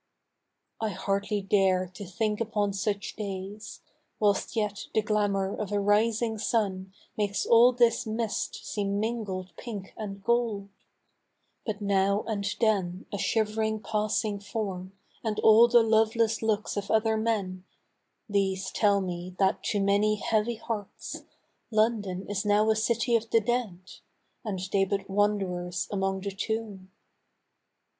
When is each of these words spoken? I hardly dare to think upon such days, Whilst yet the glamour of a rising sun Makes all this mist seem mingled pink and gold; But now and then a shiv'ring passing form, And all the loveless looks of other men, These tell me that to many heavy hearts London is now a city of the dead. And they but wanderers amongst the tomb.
I 0.81 0.89
hardly 0.89 1.43
dare 1.43 1.85
to 1.93 2.05
think 2.07 2.41
upon 2.41 2.73
such 2.73 3.15
days, 3.15 3.81
Whilst 4.19 4.55
yet 4.55 4.87
the 4.95 5.03
glamour 5.03 5.55
of 5.55 5.71
a 5.71 5.79
rising 5.79 6.39
sun 6.39 6.91
Makes 7.15 7.45
all 7.45 7.71
this 7.71 8.07
mist 8.07 8.65
seem 8.65 8.99
mingled 8.99 9.55
pink 9.57 9.93
and 9.95 10.23
gold; 10.23 10.69
But 11.67 11.81
now 11.81 12.23
and 12.23 12.47
then 12.59 13.05
a 13.13 13.19
shiv'ring 13.19 13.79
passing 13.81 14.39
form, 14.39 14.93
And 15.23 15.39
all 15.41 15.67
the 15.67 15.83
loveless 15.83 16.41
looks 16.41 16.75
of 16.77 16.89
other 16.89 17.15
men, 17.15 17.63
These 18.27 18.71
tell 18.71 19.01
me 19.01 19.35
that 19.37 19.61
to 19.65 19.79
many 19.79 20.15
heavy 20.15 20.55
hearts 20.55 21.17
London 21.69 22.25
is 22.27 22.43
now 22.43 22.71
a 22.71 22.75
city 22.75 23.15
of 23.15 23.29
the 23.29 23.39
dead. 23.39 23.81
And 24.43 24.59
they 24.73 24.83
but 24.83 25.07
wanderers 25.07 25.87
amongst 25.91 26.27
the 26.27 26.35
tomb. 26.35 26.89